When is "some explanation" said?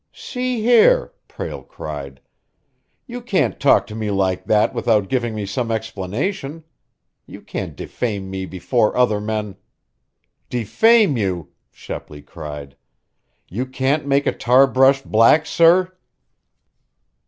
5.45-6.63